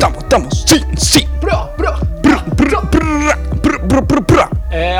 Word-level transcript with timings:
estamos, 0.00 0.22
estamos. 0.24 0.64
Sí, 0.66 0.80
sí. 0.96 1.28
Prr, 1.40 1.70
prr. 1.76 2.00
Eh, 4.72 4.98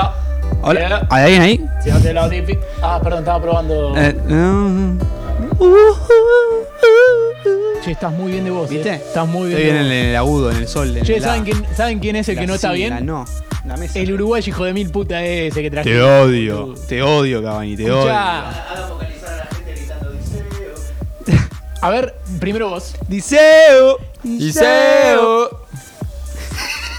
Hola, 0.63 0.81
eh, 0.81 1.07
¿hay 1.09 1.23
alguien 1.25 1.43
ahí? 1.43 1.65
si 1.83 1.91
no 1.91 2.01
te 2.01 2.13
lo 2.13 2.29
difi- 2.29 2.59
Ah, 2.83 3.01
perdón, 3.03 3.21
estaba 3.21 3.41
probando. 3.41 3.95
Eh, 3.97 4.15
no. 4.27 4.99
Che, 7.83 7.93
estás 7.93 8.13
muy 8.13 8.33
bien 8.33 8.45
de 8.45 8.51
voz. 8.51 8.69
¿Viste? 8.69 8.91
eh. 8.91 8.95
Estás 8.97 9.27
muy 9.27 9.49
bien. 9.49 9.59
Estoy 9.61 9.73
bien 9.73 9.87
en 9.87 9.93
el 10.11 10.17
agudo, 10.17 10.51
en 10.51 10.59
el 10.59 10.69
sol. 10.69 10.95
En 10.95 11.03
Che, 11.05 11.17
el 11.17 11.23
¿saben 11.23 11.43
A. 11.43 11.45
quién, 11.45 11.65
¿saben 11.75 11.99
quién 11.99 12.17
es 12.17 12.29
el 12.29 12.35
que 12.35 12.43
La 12.43 12.47
no 12.49 12.55
está 12.57 12.73
bien? 12.73 13.07
No, 13.07 13.25
la 13.65 13.77
mesa. 13.79 13.99
El 13.99 14.13
uruguayo 14.13 14.51
hijo 14.51 14.65
de 14.65 14.75
mil 14.75 14.91
puta 14.91 15.25
ese 15.25 15.63
que 15.63 15.71
traje. 15.71 15.89
Te 15.89 16.03
odio, 16.03 16.75
te 16.89 17.03
odio, 17.03 17.43
Cavani, 17.43 17.77
te 17.77 17.91
odio. 17.91 18.13
A 21.83 21.89
ver, 21.89 22.15
primero 22.39 22.69
vos. 22.69 22.95
Diceo. 23.09 23.97
Liceo. 24.23 25.51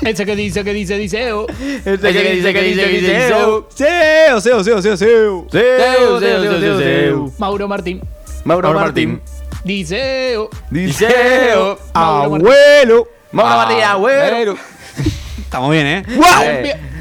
Ese 0.01 0.25
que 0.25 0.35
dice, 0.35 0.63
que 0.63 0.73
dice, 0.73 0.97
dice. 0.97 1.31
oh. 1.31 1.45
Ese 1.49 1.97
que 2.13 2.31
dice 2.31 2.53
que 2.53 2.61
dice 2.63 2.81
que 2.83 2.89
dice 2.89 3.27
Seo, 3.27 3.67
Seo, 3.69 4.41
Seo, 4.41 4.63
Seo, 4.63 4.81
Seo, 4.81 4.97
Seo. 4.97 5.47
Seo, 5.51 6.19
seo, 6.19 6.79
seo. 6.79 7.31
Mauro 7.37 7.67
Martín. 7.67 8.01
Mauro 8.43 8.73
Martín. 8.73 9.21
Dice. 9.63 10.37
Liceo. 10.71 11.77
Mauro 11.93 12.31
Martín. 12.31 12.47
Abuelo. 12.47 13.07
Mauro 13.31 13.55
Martín, 13.55 13.83
abuelo. 13.83 14.55
Estamos 15.37 15.71
bien, 15.71 15.85
¿eh? 15.85 16.03
¡Wow! 16.15 16.25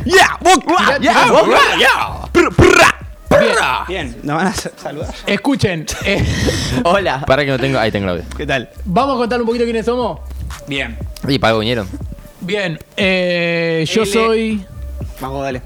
¡Ya! 0.04 0.38
Ya, 1.00 1.26
¡Ya! 1.78 2.99
¡Prr, 3.30 3.38
prr! 3.38 3.86
Bien, 3.88 4.16
¿nos 4.24 4.36
van 4.36 4.46
a 4.48 4.52
sa- 4.52 4.70
saludar? 4.76 5.14
Escuchen, 5.26 5.86
eh, 6.04 6.24
Hola. 6.84 7.20
Para 7.26 7.44
que 7.44 7.50
no 7.52 7.58
tengo. 7.58 7.78
Ahí 7.78 7.90
tengo 7.92 8.08
audio. 8.10 8.24
¿Qué 8.36 8.44
tal? 8.46 8.68
vamos 8.84 9.14
a 9.14 9.18
contar 9.18 9.40
un 9.40 9.46
poquito 9.46 9.64
quiénes 9.64 9.86
somos. 9.86 10.18
Bien. 10.66 10.98
Y 11.28 11.38
para 11.38 11.50
algo 11.50 11.60
vinieron. 11.60 11.86
Bien, 12.40 12.78
eh, 12.96 13.84
yo 13.88 14.02
L. 14.02 14.10
soy. 14.12 14.64
Vamos, 15.20 15.42
dale. 15.42 15.62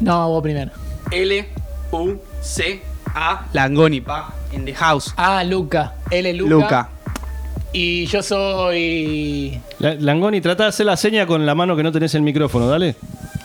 No, 0.00 0.28
vos 0.28 0.42
primero. 0.42 0.70
L, 1.10 1.48
U, 1.90 2.14
C, 2.40 2.82
A. 3.14 3.46
Langoni, 3.52 4.00
pa. 4.00 4.32
In 4.52 4.64
the 4.64 4.74
house. 4.74 5.12
Ah, 5.16 5.42
Luca. 5.42 5.94
Es 6.10 6.34
Luca. 6.36 6.50
Luca. 6.50 6.88
Y 7.72 8.06
yo 8.06 8.22
soy. 8.22 9.60
La- 9.80 9.94
Langoni, 9.94 10.40
trata 10.40 10.62
de 10.64 10.68
hacer 10.68 10.86
la 10.86 10.96
seña 10.96 11.26
con 11.26 11.44
la 11.44 11.54
mano 11.54 11.74
que 11.76 11.82
no 11.82 11.90
tenés 11.92 12.14
el 12.14 12.22
micrófono, 12.22 12.68
dale. 12.68 12.94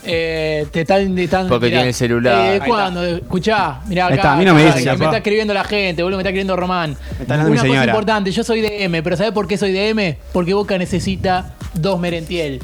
Eh, 0.04 0.66
te 0.72 0.82
están, 0.82 1.14
te 1.16 1.24
están- 1.26 1.48
Porque 1.48 1.68
mirá. 1.68 1.78
tiene 1.80 1.90
el 1.90 1.94
celular. 1.94 2.56
Eh, 2.56 2.62
¿Cuándo? 2.66 3.04
Escuchá, 3.06 3.82
mirá 3.88 4.06
acá. 4.08 4.16
está, 4.16 4.34
a 4.34 4.36
mí 4.38 4.46
no 4.46 4.54
me 4.56 4.62
acá, 4.68 4.76
dicen, 4.78 4.98
Me 5.00 5.06
está 5.06 5.18
escribiendo 5.18 5.54
la 5.54 5.64
gente, 5.64 6.02
boludo, 6.04 6.18
me 6.18 6.22
está 6.24 6.30
escribiendo 6.30 6.56
Román. 6.56 6.98
está 7.20 7.36
mi 7.38 7.42
Una 7.44 7.50
cosa 7.52 7.62
señora. 7.62 7.86
importante, 7.86 8.32
yo 8.32 8.44
soy 8.44 8.62
de 8.62 8.84
M, 8.84 9.04
pero 9.04 9.16
¿sabés 9.18 9.32
por 9.32 9.48
qué 9.48 9.58
soy 9.58 9.72
de 9.72 9.90
M? 9.90 10.18
Porque 10.34 10.54
Boca 10.54 10.78
necesita 10.78 11.54
dos 11.76 12.00
Merentiel. 12.00 12.62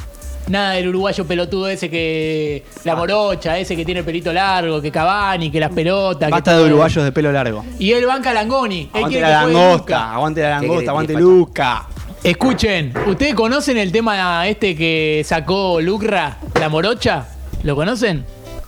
Nada 0.47 0.71
del 0.71 0.88
uruguayo 0.88 1.25
pelotudo 1.25 1.67
ese 1.67 1.89
que. 1.89 2.63
La 2.85 2.95
morocha, 2.95 3.58
ese 3.59 3.75
que 3.75 3.83
tiene 3.83 3.99
el 3.99 4.05
pelito 4.05 4.31
largo, 4.31 4.81
que 4.81 4.89
Cavani, 4.91 5.52
que 5.52 5.59
las 5.59 5.71
pelotas. 5.71 6.27
que 6.27 6.31
Basta 6.31 6.52
de 6.53 6.58
todo. 6.59 6.67
uruguayos 6.67 7.03
de 7.03 7.11
pelo 7.11 7.33
largo. 7.33 7.65
Y 7.77 7.91
él 7.91 8.05
banca 8.05 8.30
a 8.31 8.33
Langoni. 8.33 8.89
Aguante 8.93 9.19
la 9.19 9.30
langosta, 9.30 10.13
aguante 10.13 10.41
la 10.41 10.49
langosta, 10.52 10.91
aguante 10.91 11.13
te 11.15 11.19
Luca. 11.19 11.85
Escuchen, 12.23 12.93
¿ustedes 13.07 13.35
conocen 13.35 13.77
el 13.77 13.91
tema 13.91 14.47
este 14.47 14.75
que 14.75 15.21
sacó 15.25 15.79
Lucra, 15.79 16.37
la 16.59 16.67
morocha? 16.67 17.25
¿Lo 17.63 17.75
conocen? 17.75 18.25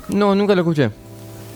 No, 0.10 0.34
nunca 0.36 0.56
lo 0.56 0.62
escuché. 0.62 0.90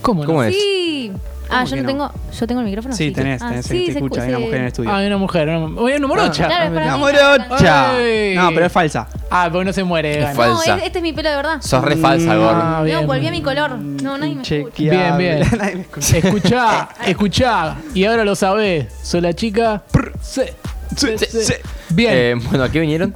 ¿Cómo 0.02 0.22
no? 0.22 0.26
¿Cómo 0.26 0.42
es? 0.42 0.54
Sí. 0.54 1.12
Ah, 1.50 1.64
yo 1.64 1.76
no 1.76 1.82
no? 1.82 1.88
tengo. 1.88 2.12
¿Yo 2.38 2.46
tengo 2.46 2.60
el 2.62 2.66
micrófono? 2.66 2.94
Sí, 2.96 3.10
tenés, 3.10 3.40
Ah, 3.40 3.48
tenés, 3.50 3.66
sí, 3.66 3.86
se 3.86 3.92
se 3.92 3.98
escucha, 3.98 4.22
hay 4.22 4.28
una 4.30 4.38
se- 4.38 4.42
mujer 4.44 4.56
en 4.56 4.62
el 4.62 4.68
estudio. 4.68 4.90
Ah, 4.90 5.02
una 5.06 5.16
mujer, 5.18 5.48
una, 5.48 5.80
oye, 5.80 5.96
una 5.96 6.06
morocha. 6.06 6.46
Claro, 6.46 6.64
es 6.64 6.70
para 6.72 6.86
¡La 6.86 6.92
mí. 6.94 6.98
morocha! 7.00 7.90
Ay. 7.96 8.34
No, 8.34 8.48
pero 8.52 8.66
es 8.66 8.72
falsa. 8.72 9.08
Ah, 9.30 9.48
porque 9.52 9.64
no 9.66 9.72
se 9.72 9.84
muere. 9.84 10.12
Es 10.12 10.18
gana. 10.20 10.32
No, 10.32 10.56
Falsa. 10.56 10.76
es- 10.78 10.82
este 10.84 10.98
es 10.98 11.02
mi 11.02 11.12
pelo 11.12 11.30
de 11.30 11.36
verdad. 11.36 11.56
Sos 11.60 11.84
re 11.84 11.96
falsa, 11.96 12.34
gordo. 12.34 12.60
Ah, 12.62 12.82
bien. 12.82 13.00
No, 13.02 13.06
volví 13.06 13.26
a 13.26 13.30
mi 13.30 13.42
color. 13.42 13.78
No, 13.78 14.18
nadie 14.18 14.34
me 14.34 14.42
escucha. 14.42 14.72
Bien, 14.76 15.16
bien. 15.18 15.40
Nadie 15.58 15.74
me 15.76 15.80
escucha. 15.82 16.16
Escuchá, 16.18 16.88
escuchá. 17.06 17.76
Y 17.94 18.04
ahora 18.04 18.24
lo 18.24 18.34
sabés. 18.34 18.86
Soy 19.02 19.20
la 19.20 19.32
chica. 19.32 19.82
Sí, 20.22 20.42
Sí, 20.96 21.08
sí, 21.18 21.26
sí. 21.42 21.54
Bien. 21.94 22.12
Eh, 22.14 22.34
bueno, 22.48 22.64
¿a 22.64 22.68
qué 22.70 22.80
vinieron? 22.80 23.14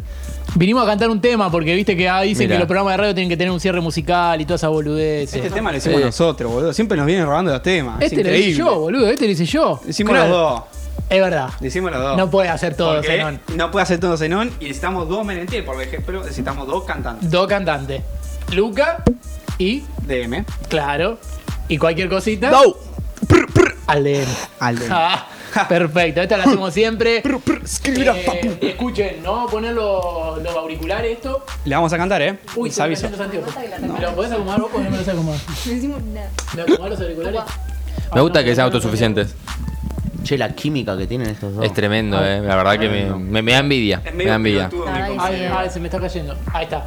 Vinimos 0.55 0.83
a 0.83 0.87
cantar 0.87 1.11
un 1.11 1.21
tema 1.21 1.51
porque 1.51 1.75
viste 1.75 1.95
que 1.97 2.09
ah, 2.09 2.23
dicen 2.23 2.49
que 2.49 2.59
los 2.59 2.67
programas 2.67 2.95
de 2.95 2.97
radio 2.97 3.15
tienen 3.15 3.29
que 3.29 3.37
tener 3.37 3.51
un 3.53 3.61
cierre 3.61 3.81
musical 3.83 4.41
y 4.41 4.45
toda 4.45 4.57
esa 4.57 4.69
boludez. 4.69 5.33
Este 5.35 5.51
tema 5.51 5.71
lo 5.71 5.77
hicimos 5.79 5.99
Sí. 5.99 6.05
nosotros, 6.07 6.51
boludo. 6.51 6.73
Siempre 6.73 6.97
nos 6.97 7.07
vienen 7.07 7.27
robando 7.27 7.53
los 7.53 7.63
temas. 7.63 8.01
Este 8.01 8.07
es 8.07 8.27
lo 8.27 8.31
hice 8.35 8.39
increíble. 8.51 8.59
yo, 8.59 8.79
boludo. 8.81 9.09
Este 9.11 9.27
lo 9.27 9.31
hice 9.33 9.45
yo. 9.45 9.81
Hicimos 9.87 10.13
Claro. 10.15 10.29
los 10.31 10.39
dos. 10.39 10.63
Es 11.11 11.21
verdad. 11.21 11.49
Hicimos 11.61 11.91
los 11.93 12.01
dos. 12.01 12.17
No 12.17 12.31
puede 12.31 12.49
hacer 12.49 12.75
todo, 12.77 12.95
Porque 12.95 13.09
Zenón. 13.09 13.41
No 13.57 13.71
puede 13.71 13.83
hacer 13.83 14.01
todo 14.01 14.17
Zenón 14.17 14.51
y 14.61 14.65
necesitamos 14.65 15.09
dos 15.09 15.25
Merentiel, 15.25 15.65
por 15.65 15.81
ejemplo, 15.83 16.21
necesitamos 16.23 16.67
dos 16.67 16.85
cantantes. 16.85 17.31
Dos 17.31 17.47
cantantes. 17.47 18.03
Luca 18.55 19.03
y, 19.59 19.85
DM. 20.07 20.45
claro, 20.69 21.19
y 21.69 21.77
cualquier 21.79 22.09
cosita. 22.09 22.51
Al 23.87 24.05
DM. 24.05 24.27
Al 24.61 24.79
DM. 24.79 24.89
Ah, 24.91 25.27
perfecto, 25.67 26.21
esta 26.23 26.37
la 26.37 26.45
hacemos 26.45 26.73
siempre. 26.75 27.23
Eh, 27.85 28.59
escuchen, 28.63 29.23
no 29.23 29.47
poner 29.47 29.75
los, 29.75 30.43
los 30.43 30.55
auriculares 30.57 31.13
esto. 31.13 31.45
Le 31.65 31.75
vamos 31.75 31.93
a 31.93 31.97
cantar, 31.97 32.23
¿eh? 32.23 32.39
Uy, 32.57 32.69
Les 32.69 32.75
se 32.77 32.81
me 32.83 32.87
aviso. 32.87 33.03
cayeron 33.03 33.19
los 33.19 33.27
anteojos. 33.27 33.55
¿Me 33.93 34.01
lo 34.01 34.15
podés 34.15 34.33
acomodar 34.33 34.61
vos? 34.61 34.71
Porque 34.73 34.85
no 34.85 34.91
me 34.91 34.97
los 34.99 35.09
acomodar. 35.09 35.41
Decimos 35.65 36.03
nada. 36.03 36.31
¿Me 36.55 36.63
acomodás 36.63 36.91
los 36.91 37.01
auriculares? 37.01 37.41
Me 38.15 38.21
gusta 38.21 38.45
que 38.45 38.55
sean 38.55 38.65
autosuficientes. 38.67 39.35
Che, 40.25 40.37
la 40.39 40.51
química 40.55 40.97
que 40.97 41.07
tienen 41.07 41.29
estos 41.31 41.55
dos. 41.55 41.65
Es 41.65 41.73
tremendo, 41.73 42.19
eh. 42.25 42.41
La 42.41 42.57
verdad 42.57 42.79
que 42.79 42.89
me, 42.89 43.05
me, 43.15 43.43
me 43.43 43.53
da 43.53 43.59
envidia. 43.59 44.03
Es 44.05 44.15
Me 44.15 44.25
da 44.25 44.35
envidia. 44.35 44.69
pelotudo, 44.69 44.93
consta. 45.07 45.27
Ay, 45.27 45.49
ay, 45.57 45.71
se 45.71 45.81
me 45.81 45.87
está 45.87 46.01
cayendo. 46.01 46.37
Ahí 46.53 46.65
está. 46.65 46.85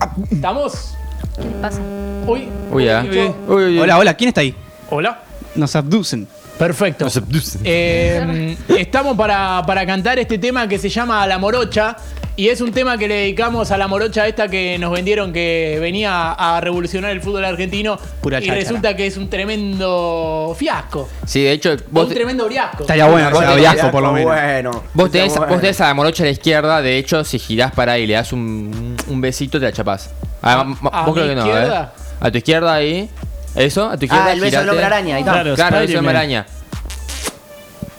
Ah. 0.00 0.10
¿Estamos? 0.30 0.94
¿Qué 1.36 1.42
le 1.44 1.50
pasa? 1.60 1.80
Uy. 2.26 2.48
Uy, 2.72 2.88
ah. 2.88 3.04
uy, 3.08 3.10
uy. 3.10 3.18
Uy, 3.18 3.34
uy, 3.48 3.64
uy. 3.64 3.78
Hola, 3.80 3.98
hola, 3.98 4.14
¿quién 4.14 4.28
está 4.28 4.40
ahí? 4.40 4.54
Hola. 4.96 5.18
Nos 5.56 5.74
abducen. 5.74 6.28
Perfecto. 6.56 7.04
No 7.04 7.10
se 7.10 7.18
abducen. 7.18 7.60
Eh, 7.64 8.56
estamos 8.78 9.16
para, 9.16 9.60
para 9.66 9.84
cantar 9.84 10.20
este 10.20 10.38
tema 10.38 10.68
que 10.68 10.78
se 10.78 10.88
llama 10.88 11.26
La 11.26 11.36
Morocha. 11.36 11.96
Y 12.36 12.48
es 12.48 12.60
un 12.60 12.70
tema 12.72 12.96
que 12.96 13.08
le 13.08 13.14
dedicamos 13.14 13.70
a 13.72 13.76
la 13.78 13.86
morocha 13.88 14.26
esta 14.26 14.48
que 14.48 14.76
nos 14.78 14.90
vendieron 14.92 15.32
que 15.32 15.78
venía 15.80 16.32
a 16.32 16.60
revolucionar 16.60 17.10
el 17.12 17.20
fútbol 17.20 17.44
argentino. 17.44 17.96
Pura 18.20 18.40
y 18.40 18.50
resulta 18.50 18.94
que 18.96 19.06
es 19.06 19.16
un 19.16 19.28
tremendo 19.30 20.54
fiasco. 20.58 21.08
Sí, 21.26 21.42
de 21.44 21.52
hecho, 21.52 21.70
un 21.72 21.78
vos, 21.90 22.08
te- 22.08 22.14
tremendo 22.14 22.44
briasco. 22.46 22.82
Estaría 22.82 23.06
bueno 23.06 23.30
Vos 23.30 23.56
viajo, 23.56 23.90
por 23.92 24.02
lo 24.02 24.12
menos. 24.12 24.32
Bueno. 24.32 24.82
vos 24.94 25.10
tenés, 25.12 25.28
Está 25.28 25.40
vos 25.40 25.48
bueno. 25.48 25.60
tenés 25.60 25.80
a 25.80 25.86
la 25.88 25.94
morocha 25.94 26.22
a 26.22 26.26
la 26.26 26.32
izquierda. 26.32 26.82
De 26.82 26.98
hecho, 26.98 27.22
si 27.24 27.38
girás 27.40 27.70
para 27.72 27.92
ahí 27.92 28.02
y 28.02 28.06
le 28.08 28.14
das 28.14 28.32
un, 28.32 28.96
un 29.08 29.20
besito, 29.20 29.58
te 29.60 29.66
la 29.66 29.72
chapás. 29.72 30.10
Ma- 30.42 30.60
¿A 30.92 31.04
vos 31.06 31.14
mi 31.14 31.22
creo 31.22 31.28
que 31.28 31.34
no, 31.36 31.46
izquierda? 31.46 31.92
¿eh? 31.96 32.00
A 32.20 32.30
tu 32.32 32.38
izquierda 32.38 32.74
ahí. 32.74 33.08
Eso, 33.54 33.88
a 33.88 33.96
tu 33.96 34.04
izquierda. 34.06 34.26
Ah, 34.26 34.32
el 34.32 34.40
beso 34.40 34.56
del 34.56 34.64
girate. 34.64 34.70
hombre 34.70 34.84
araña, 34.86 35.14
ahí 35.16 35.20
está. 35.22 35.32
Claro, 35.32 35.54
Claro, 35.54 35.76
el 35.76 35.82
beso 35.82 35.92
del 35.92 36.04
Spider-Man. 36.04 36.04
hombre 36.04 36.18
araña. 36.18 36.46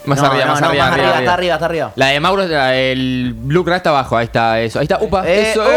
Más 0.06 0.20
No, 0.20 0.26
arriba, 0.28 0.46
no, 0.46 0.52
más 0.52 0.62
no, 0.62 0.68
arriba, 0.68 0.84
más 0.86 0.94
arriba, 0.94 1.08
está 1.08 1.18
arriba. 1.18 1.34
arriba, 1.34 1.54
está 1.56 1.66
arriba. 1.66 1.92
La 1.96 2.06
de 2.08 2.20
Mauro, 2.20 2.46
la- 2.46 2.76
el 2.76 3.34
Blue 3.36 3.64
Crash 3.66 3.78
está 3.78 3.90
abajo. 3.90 4.16
Ahí 4.18 4.26
está, 4.26 4.60
eso. 4.62 4.78
Ahí 4.80 4.84
está, 4.84 5.00
upa. 5.02 5.28
Eh, 5.28 5.50
eso. 5.52 5.62
uh, 5.62 5.66
me 5.66 5.70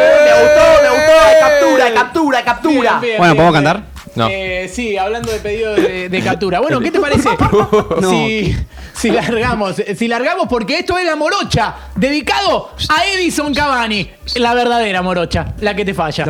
gustó, 0.43 0.83
me 0.83 0.91
gustó. 0.91 1.13
Hay 1.25 1.41
captura, 1.41 1.95
captura, 1.95 2.45
captura. 2.45 2.91
Bien, 2.91 3.01
bien, 3.01 3.19
Bueno, 3.19 3.35
¿podemos 3.35 3.53
bien. 3.55 3.65
cantar? 3.65 3.83
No. 4.15 4.29
Eh, 4.31 4.71
sí, 4.73 4.99
hablando 4.99 5.31
de 5.33 5.39
pedido 5.39 5.75
de, 5.75 6.09
de 6.11 6.23
captura. 6.23 6.61
Bueno, 6.61 6.81
¿qué 6.81 6.91
te 6.91 7.01
parece? 7.01 7.29
No. 8.03 8.11
Si, 8.11 8.55
si 8.95 9.11
largamos, 9.11 9.77
si 9.97 10.09
largamos, 10.09 10.47
porque 10.49 10.81
esto 10.81 10.99
es 10.99 11.07
la 11.07 11.15
morocha, 11.17 11.75
dedicado 11.95 12.71
a 12.89 13.05
Edison 13.15 13.55
Cavani, 13.55 14.11
la 14.35 14.53
verdadera 14.55 15.01
morocha, 15.03 15.55
la 15.61 15.75
que 15.75 15.85
te 15.87 15.95
falla. 15.95 16.25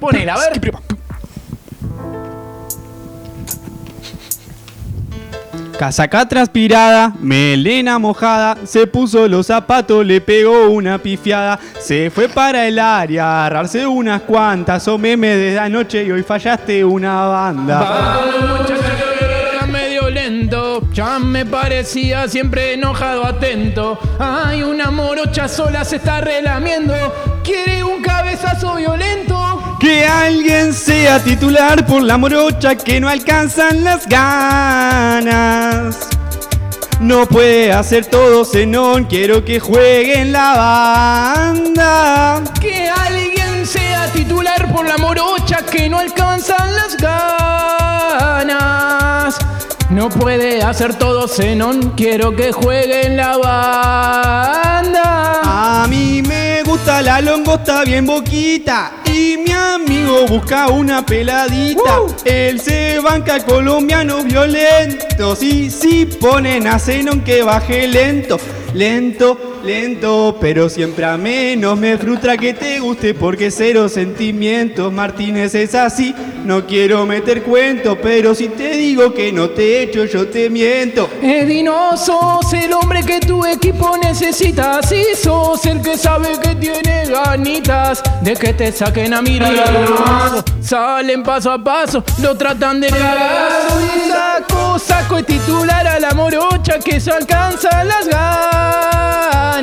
Ponela, 0.00 0.34
a 0.34 0.38
ver. 0.38 0.60
Casaca 5.82 6.28
transpirada, 6.28 7.12
melena 7.18 7.98
mojada, 7.98 8.56
se 8.64 8.86
puso 8.86 9.26
los 9.26 9.48
zapatos, 9.48 10.06
le 10.06 10.20
pegó 10.20 10.68
una 10.68 10.96
pifiada, 10.98 11.58
se 11.80 12.08
fue 12.08 12.28
para 12.28 12.68
el 12.68 12.78
área 12.78 13.40
agarrarse 13.40 13.84
unas 13.84 14.22
cuantas, 14.22 14.86
o 14.86 14.96
meme 14.96 15.34
desde 15.34 15.58
anoche 15.58 16.04
y 16.04 16.12
hoy 16.12 16.22
fallaste 16.22 16.84
una 16.84 17.26
banda. 17.26 17.80
Vamos. 17.80 18.52
Ya 20.92 21.18
me 21.18 21.46
parecía 21.46 22.28
siempre 22.28 22.74
enojado, 22.74 23.24
atento. 23.24 23.98
Hay 24.18 24.62
una 24.62 24.90
morocha 24.90 25.48
sola, 25.48 25.86
se 25.86 25.96
está 25.96 26.20
relamiendo. 26.20 26.94
Quiere 27.42 27.82
un 27.82 28.02
cabezazo 28.02 28.76
violento. 28.76 29.41
Que 29.82 30.06
alguien 30.06 30.72
sea 30.72 31.18
titular 31.18 31.84
por 31.84 32.04
la 32.04 32.16
morocha 32.16 32.76
que 32.76 33.00
no 33.00 33.08
alcanzan 33.08 33.82
las 33.82 34.06
ganas. 34.06 35.96
No 37.00 37.26
puede 37.26 37.72
hacer 37.72 38.06
todo 38.06 38.44
Zenón, 38.44 39.06
quiero 39.06 39.44
que 39.44 39.58
juegue 39.58 40.20
en 40.20 40.30
la 40.30 40.54
banda. 40.54 42.44
Que 42.60 42.88
alguien 42.88 43.66
sea 43.66 44.06
titular 44.12 44.72
por 44.72 44.86
la 44.86 44.98
morocha 44.98 45.66
que 45.68 45.88
no 45.88 45.98
alcanzan 45.98 46.76
las 46.76 46.96
ganas. 48.38 49.36
No 49.90 50.08
puede 50.10 50.62
hacer 50.62 50.94
todo 50.94 51.26
Zenón, 51.26 51.94
quiero 51.96 52.36
que 52.36 52.52
juegue 52.52 53.06
en 53.06 53.16
la 53.16 53.36
banda. 53.36 55.02
A 55.82 55.88
mí 55.88 56.22
me 56.22 56.41
gusta 56.72 57.02
la 57.02 57.20
longosta 57.20 57.84
bien 57.84 58.06
boquita 58.06 59.02
y 59.04 59.36
mi 59.36 59.52
amigo 59.52 60.26
busca 60.26 60.68
una 60.68 61.04
peladita. 61.04 62.00
Él 62.24 62.58
se 62.62 62.98
banca 62.98 63.44
colombiano 63.44 64.24
violento. 64.24 65.36
Sí, 65.36 65.70
sí, 65.70 66.06
ponen 66.06 66.66
a 66.66 66.78
Zenon 66.78 67.20
que 67.20 67.42
baje 67.42 67.86
lento, 67.86 68.40
lento, 68.72 69.51
lento, 69.64 70.36
pero 70.40 70.68
siempre 70.68 71.04
a 71.04 71.16
menos. 71.16 71.78
Me 71.78 71.96
frustra 71.96 72.36
que 72.36 72.54
te 72.54 72.80
guste 72.80 73.14
porque 73.14 73.50
cero 73.50 73.88
sentimientos. 73.88 74.92
Martínez 74.92 75.54
es 75.54 75.74
así, 75.74 76.14
no 76.44 76.66
quiero 76.66 77.06
meter 77.06 77.42
cuento, 77.42 77.98
pero 78.00 78.34
si 78.34 78.48
te 78.48 78.76
digo 78.76 79.14
que 79.14 79.32
no 79.32 79.50
te 79.50 79.82
echo, 79.82 80.04
yo 80.04 80.28
te 80.28 80.50
miento. 80.50 81.08
Eddie, 81.22 81.62
no 81.62 81.96
sos 81.96 82.52
el 82.52 82.72
hombre 82.72 83.02
que 83.02 83.20
tu 83.20 83.44
equipo 83.44 83.96
necesita. 83.96 84.82
Si 84.82 85.04
sos 85.20 85.64
el 85.66 85.80
que 85.80 85.96
sabe 85.96 86.38
que 86.40 86.54
tiene 86.54 87.06
ganitas 87.06 88.02
de 88.22 88.34
que 88.34 88.52
te 88.52 88.72
saquen 88.72 89.14
a 89.14 89.22
mirar. 89.22 90.44
Salen 90.60 91.22
paso 91.22 91.50
a 91.50 91.62
paso, 91.62 92.04
lo 92.20 92.36
tratan 92.36 92.80
de 92.80 92.88
cagar. 92.88 93.61
Y 93.80 94.10
saco, 94.10 94.78
saco 94.78 95.18
el 95.18 95.24
titular 95.24 95.86
a 95.86 95.98
la 95.98 96.12
morocha 96.12 96.78
que 96.78 97.00
se 97.00 97.10
alcanza 97.10 97.84
las 97.84 98.08
ganas. 98.08 99.62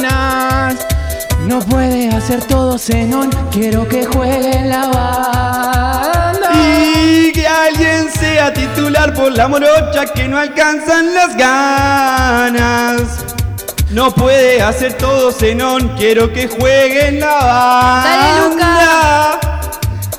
No 1.46 1.60
puede 1.60 2.10
hacer 2.10 2.44
todo 2.46 2.78
Zenón, 2.78 3.30
quiero 3.52 3.88
que 3.88 4.06
juegue 4.06 4.52
en 4.56 4.70
la 4.70 4.88
banda. 4.88 6.52
Y 6.54 7.32
que 7.32 7.48
alguien 7.48 8.12
sea 8.12 8.54
titular 8.54 9.14
por 9.14 9.32
la 9.32 9.48
morocha 9.48 10.06
que 10.14 10.28
no 10.28 10.38
alcanzan 10.38 11.14
las 11.16 11.36
ganas. 11.36 13.02
No 13.90 14.14
puede 14.14 14.62
hacer 14.62 14.94
todo 14.94 15.32
Zenón, 15.32 15.96
quiero 15.98 16.32
que 16.32 16.48
juegue 16.48 17.08
en 17.08 17.20
la 17.20 17.34
banda. 17.34 18.04
Dale, 18.04 18.40
Luca. 18.48 19.40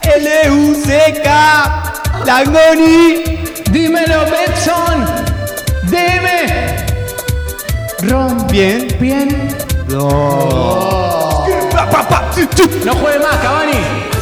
L-U-C-K, 0.03 1.93
Langoni. 2.27 3.50
Dímelo, 3.70 4.25
Betson. 4.26 5.06
Dime. 5.84 6.76
Ron. 8.02 8.46
Bien. 8.49 8.88
Bien. 9.00 9.56
Tu. 9.88 9.99
No 12.84 12.94
juegue 12.94 13.19
más, 13.19 13.37
Cavani. 13.37 13.72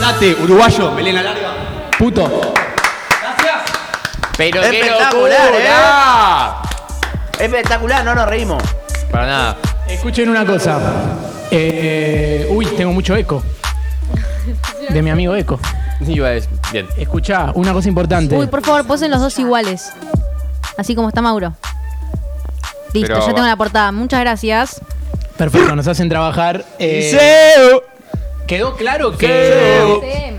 Date, 0.01 0.37
uruguayo, 0.43 0.93
melena 0.93 1.23
larga. 1.23 1.49
Puto. 1.99 2.55
Pero 4.37 4.61
qué 4.61 4.79
Espectacular, 4.79 5.51
locura. 5.51 6.63
Espectacular, 7.41 8.05
no 8.05 8.15
nos 8.15 8.29
reímos. 8.29 8.63
Para 9.11 9.27
nada. 9.27 9.57
Escuchen 9.89 10.29
una 10.29 10.47
cosa. 10.47 10.79
Eh, 11.51 12.47
uy, 12.51 12.67
tengo 12.67 12.93
mucho 12.93 13.17
eco. 13.17 13.43
De 14.91 15.03
mi 15.03 15.11
amigo 15.11 15.35
Eco. 15.35 15.59
Iba 16.07 16.29
a 16.29 16.31
decir- 16.33 16.49
Bien. 16.73 16.87
Escuchá, 16.97 17.53
una 17.55 17.73
cosa 17.73 17.89
importante. 17.89 18.37
Uy, 18.37 18.47
por 18.47 18.65
favor, 18.65 18.87
posen 18.87 19.11
los 19.11 19.21
dos 19.21 19.39
iguales. 19.39 19.91
Así 20.77 20.95
como 20.95 21.09
está 21.09 21.21
Mauro. 21.23 21.55
Listo, 22.95 23.13
Pero- 23.15 23.27
ya 23.27 23.35
tengo 23.35 23.47
la 23.47 23.57
portada. 23.57 23.93
Muchas 23.93 24.21
gracias. 24.21 24.81
Perfecto, 25.37 25.75
nos 25.77 25.87
hacen 25.87 26.09
trabajar. 26.09 26.65
eh, 26.79 27.55
Seo. 27.57 27.83
quedó 28.47 28.75
claro 28.77 29.17
que. 29.17 30.37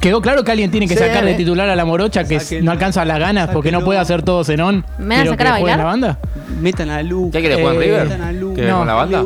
Quedó 0.00 0.22
claro 0.22 0.44
que 0.44 0.52
alguien 0.52 0.70
tiene 0.70 0.86
que 0.86 0.96
sacar 0.96 1.24
de 1.24 1.34
titular 1.34 1.68
a 1.68 1.74
la 1.74 1.84
morocha 1.84 2.22
que 2.24 2.60
no 2.62 2.70
alcanza 2.70 3.04
las 3.04 3.18
ganas 3.18 3.50
porque 3.50 3.72
no 3.72 3.78
sáquenlo. 3.78 3.84
puede 3.86 3.98
hacer 3.98 4.22
todo 4.22 4.44
Zenón. 4.44 4.86
¿Me 4.96 5.16
van 5.16 5.26
a 5.26 5.30
sacar 5.30 5.46
a 5.48 5.54
que 5.56 5.60
juegue 5.60 5.72
en 5.72 5.78
bailar? 5.78 5.78
la 5.78 5.84
banda. 5.84 6.18
Metan 6.60 6.90
a 6.90 7.02
Lu. 7.02 7.30
¿Qué 7.32 7.42
querés 7.42 7.58
jugar 7.58 7.74
en 7.74 7.82
Eh, 7.82 7.84
River? 7.84 8.04
Metan 8.04 8.22
a 8.22 8.32
Lu. 8.32 8.54
¿Querés 8.54 8.70
No. 8.70 8.78
con 8.78 8.86
la 8.86 8.94
banda? 8.94 9.22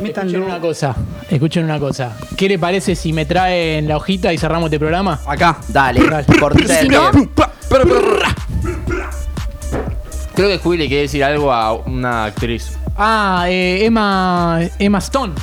Escuchen 0.00 0.42
una 0.42 0.58
cosa, 0.60 0.94
escuchen 1.30 1.64
una 1.64 1.78
cosa. 1.78 2.16
¿Qué 2.36 2.48
le 2.48 2.58
parece 2.58 2.96
si 2.96 3.12
me 3.12 3.24
traen 3.26 3.86
la 3.86 3.96
hojita 3.98 4.32
y 4.32 4.38
cerramos 4.38 4.66
este 4.66 4.78
programa? 4.78 5.20
Acá. 5.26 5.58
Dale, 5.68 6.00
pie. 6.00 6.68
Creo 10.34 10.48
que 10.48 10.58
Juli 10.58 10.78
le 10.78 10.88
quiere 10.88 11.02
decir 11.02 11.22
algo 11.22 11.52
a 11.52 11.72
una 11.74 12.24
actriz. 12.24 12.72
Ah, 12.96 13.44
eh, 13.48 13.84
Emma, 13.84 14.60
Emma 14.78 14.98
Stone. 14.98 15.34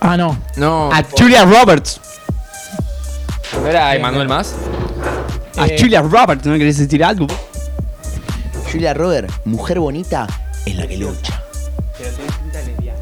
Ah, 0.00 0.16
no. 0.16 0.36
No. 0.56 0.90
A 0.92 1.02
Julia 1.16 1.44
Roberts. 1.44 2.00
¿No 3.60 3.68
era 3.68 3.94
Emanuel 3.94 4.28
más? 4.28 4.54
A 5.56 5.66
Eh, 5.66 5.76
Julia 5.78 6.02
Roberts, 6.02 6.44
¿no 6.46 6.54
querés 6.54 6.78
decir 6.78 7.04
algo? 7.04 7.26
Julia 8.72 8.92
Robert, 8.92 9.30
mujer 9.44 9.78
bonita, 9.78 10.26
es 10.66 10.74
la 10.74 10.86
que 10.86 10.96
lucha. 10.96 11.40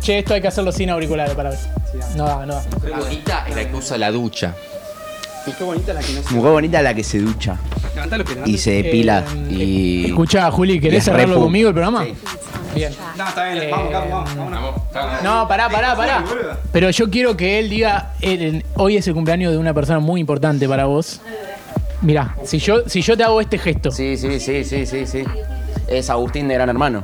Che, 0.02 0.19
esto 0.19 0.34
hay 0.34 0.40
que 0.40 0.49
hacerlo 0.49 0.72
sin 0.72 0.90
auriculares 0.90 1.34
para 1.34 1.50
ver. 1.50 1.58
No 2.16 2.25
da, 2.25 2.44
no 2.46 2.54
da. 2.54 2.62
Mujer 2.75 2.93
bonita 2.99 3.44
es 3.49 3.56
la 3.56 3.69
que 3.69 3.75
usa 3.76 3.99
la 3.99 4.10
ducha. 4.10 4.54
Qué 5.58 5.64
bonita 5.64 5.93
la 5.93 6.00
que 6.00 6.12
no 6.12 6.22
se 6.22 6.34
Mujer 6.34 6.52
bonita 6.52 6.78
es 6.78 6.84
la 6.84 6.94
que 6.94 7.02
se 7.04 7.19
ducha 7.19 7.56
y 8.46 8.58
se 8.58 8.70
depila 8.82 9.25
Eh, 9.50 9.54
y... 9.54 10.04
Escuchá, 10.06 10.49
Juli, 10.52 10.78
¿querés 10.81 11.02
cerrarlo 11.04 11.37
repu- 11.38 11.43
conmigo 11.43 11.69
el 11.69 11.75
programa? 11.75 12.04
Bien. 12.76 12.93
No, 13.19 13.28
está 13.28 13.49
bien, 13.52 13.69
vamos, 13.70 13.93
vamos, 13.93 14.34
vamos. 14.37 14.75
vamos. 14.94 15.22
No, 15.25 15.49
pará, 15.49 15.69
pará, 15.69 15.96
pará. 15.96 16.25
Pero 16.72 16.90
yo 16.90 17.10
quiero 17.10 17.37
que 17.37 17.58
él 17.58 17.69
diga, 17.70 18.12
él- 18.20 18.64
hoy 18.76 18.96
es 18.96 19.06
el 19.08 19.14
cumpleaños 19.14 19.50
de 19.52 19.58
una 19.58 19.75
persona 19.75 19.98
muy 19.98 20.20
importante 20.20 20.69
para 20.69 20.84
vos. 20.87 21.20
Mirá, 22.02 22.37
si 22.44 22.58
yo, 22.58 22.88
si 22.88 23.02
yo 23.02 23.16
te 23.16 23.25
hago 23.25 23.40
este 23.40 23.58
gesto, 23.58 23.90
Sí, 23.90 24.16
sí, 24.16 24.38
sí, 24.40 24.64
sí, 24.64 24.87
sí, 24.87 25.06
sí. 25.06 25.25
Es 25.88 26.08
Agustín 26.08 26.46
de 26.48 26.55
Gran 26.55 26.69
Hermano. 26.69 27.02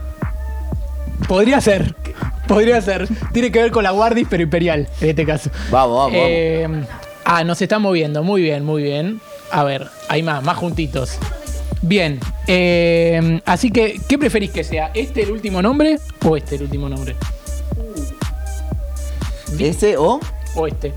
podría 1.27 1.61
ser, 1.61 1.95
podría 2.49 2.81
ser. 2.81 3.07
Tiene 3.33 3.53
que 3.53 3.63
ver 3.63 3.71
con 3.71 3.85
la 3.85 3.91
Guardis, 3.91 4.27
pero 4.29 4.43
imperial, 4.43 4.89
en 5.01 5.11
este 5.11 5.25
caso. 5.25 5.51
Vamos, 5.71 5.97
vamos, 5.97 6.13
Eh, 6.15 6.67
ah, 7.25 7.45
nos 7.45 7.63
están 7.63 7.83
moviendo, 7.83 8.25
muy 8.25 8.43
bien, 8.43 8.65
muy 8.65 8.83
bien. 8.83 9.21
A 9.53 9.63
ver, 9.63 9.87
hay 10.09 10.23
más, 10.23 10.43
más 10.43 10.57
juntitos. 10.57 11.19
Bien, 11.81 12.19
eh, 12.49 13.41
así 13.45 13.71
que, 13.71 14.01
¿qué 14.09 14.19
preferís 14.19 14.51
que 14.51 14.65
sea? 14.65 14.91
¿Este 14.95 15.23
el 15.23 15.31
último 15.31 15.63
nombre 15.63 15.99
o 16.25 16.37
este 16.37 16.57
el 16.57 16.63
último 16.63 16.89
nombre? 16.89 17.15
vamos. 17.77 19.61
¿Ese 19.61 19.97
o? 19.97 20.21
O 20.57 20.67
este. 20.67 20.93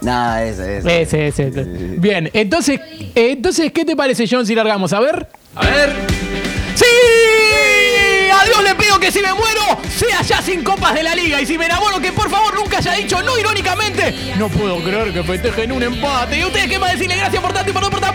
Nada, 0.00 0.44
ese, 0.44 0.78
ese. 0.78 1.02
Ese, 1.02 1.26
ese. 1.28 1.48
ese. 1.48 1.64
Bien, 1.98 2.30
entonces, 2.32 2.80
entonces, 3.14 3.72
¿qué 3.72 3.84
te 3.84 3.96
parece, 3.96 4.26
John, 4.30 4.46
si 4.46 4.54
largamos? 4.54 4.92
A 4.92 5.00
ver. 5.00 5.28
A 5.54 5.66
ver. 5.66 6.53
Dios 8.54 8.68
le 8.68 8.74
pido 8.76 9.00
que 9.00 9.10
si 9.10 9.20
me 9.20 9.34
muero, 9.34 9.80
sea 9.88 10.22
ya 10.22 10.40
sin 10.40 10.62
copas 10.62 10.94
de 10.94 11.02
la 11.02 11.16
liga. 11.16 11.40
Y 11.40 11.46
si 11.46 11.58
me 11.58 11.66
enamoro, 11.66 12.00
que 12.00 12.12
por 12.12 12.30
favor 12.30 12.54
nunca 12.54 12.78
haya 12.78 12.92
dicho 12.92 13.20
no 13.20 13.36
irónicamente. 13.36 14.14
No 14.38 14.48
puedo 14.48 14.80
creer 14.80 15.12
que 15.12 15.24
festejen 15.24 15.72
un 15.72 15.82
empate. 15.82 16.38
¿Y 16.38 16.44
ustedes 16.44 16.68
qué 16.68 16.78
más 16.78 16.92
decirle 16.92 17.16
gracias 17.16 17.42
por 17.42 17.52
tanto 17.52 17.70
y 17.70 17.72
por 17.72 17.82
no 17.82 17.90
por 17.90 18.00
tan 18.00 18.14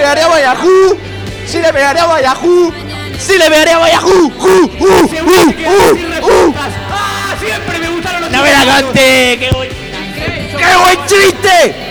pegaré 0.00 0.22
a 0.22 0.28
Bayahú. 0.28 0.98
Sí 1.46 1.58
le 1.58 1.72
pegaré 1.72 2.00
a 2.00 2.06
Bayahú. 2.06 2.72
Sí 3.18 3.32
le 3.36 3.50
pegaré 3.50 3.72
a 3.72 3.78
Bayahú. 3.78 4.32
¡Uh, 4.38 4.70
uh, 4.78 5.04
uh, 6.22 6.54
¡Ah! 6.90 7.36
Siempre 7.38 7.78
me 7.78 7.88
gustaron 7.90 8.22
los 8.22 8.30
No 8.30 8.42
me 8.42 8.50
la 8.50 8.64
cante. 8.64 9.38
¡Qué 9.38 9.50
buen, 9.54 9.68
¡Qué 9.68 10.76
buen 10.82 11.06
chiste! 11.06 11.89